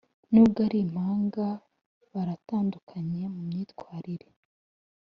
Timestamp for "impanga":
0.85-1.47